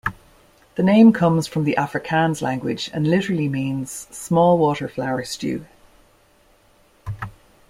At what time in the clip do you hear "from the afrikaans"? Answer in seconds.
1.45-2.41